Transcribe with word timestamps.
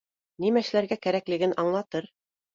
Нимә 0.45 0.63
эшләргә 0.65 0.97
кәрәклеген 1.03 1.55
аңлатыр 1.67 2.11